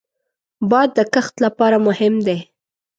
[0.69, 2.39] باد د کښت لپاره مهم دی